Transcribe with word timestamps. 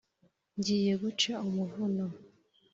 Ngiye 0.57 0.93
guca 1.01 1.33
umuvuno 1.47 2.05